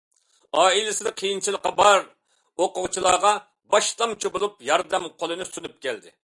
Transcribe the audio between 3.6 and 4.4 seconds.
باشلامچى